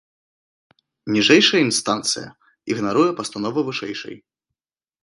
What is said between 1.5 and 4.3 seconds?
інстанцыя ігнаруе пастанову вышэйшай.